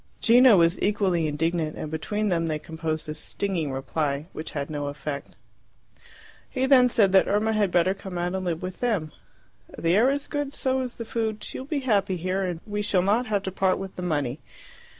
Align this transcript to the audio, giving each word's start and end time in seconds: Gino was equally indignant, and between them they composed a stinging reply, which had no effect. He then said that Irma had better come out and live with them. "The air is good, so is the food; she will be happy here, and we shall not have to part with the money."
Gino 0.19 0.57
was 0.57 0.81
equally 0.81 1.27
indignant, 1.27 1.77
and 1.77 1.91
between 1.91 2.29
them 2.29 2.47
they 2.47 2.57
composed 2.57 3.07
a 3.07 3.13
stinging 3.13 3.71
reply, 3.71 4.25
which 4.33 4.53
had 4.53 4.67
no 4.67 4.87
effect. 4.87 5.35
He 6.49 6.65
then 6.65 6.89
said 6.89 7.11
that 7.11 7.27
Irma 7.27 7.53
had 7.53 7.69
better 7.69 7.93
come 7.93 8.17
out 8.17 8.33
and 8.33 8.43
live 8.43 8.63
with 8.63 8.79
them. 8.79 9.11
"The 9.77 9.95
air 9.95 10.09
is 10.09 10.25
good, 10.25 10.53
so 10.55 10.79
is 10.81 10.95
the 10.95 11.05
food; 11.05 11.43
she 11.43 11.59
will 11.59 11.67
be 11.67 11.81
happy 11.81 12.17
here, 12.17 12.41
and 12.41 12.61
we 12.65 12.81
shall 12.81 13.03
not 13.03 13.27
have 13.27 13.43
to 13.43 13.51
part 13.51 13.77
with 13.77 13.95
the 13.95 14.01
money." 14.01 14.39